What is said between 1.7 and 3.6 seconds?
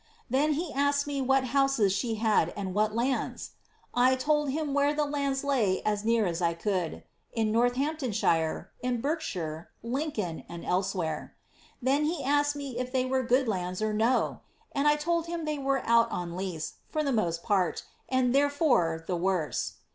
she had and what lands?